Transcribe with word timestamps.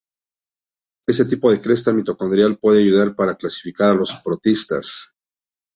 El 1.05 1.27
tipo 1.29 1.51
de 1.51 1.61
cresta 1.61 1.93
mitocondrial 1.93 2.57
puede 2.57 2.79
ayudar 2.81 3.15
para 3.15 3.35
clasificar 3.35 3.91
a 3.91 3.93
los 3.93 4.11
protistas. 4.23 5.15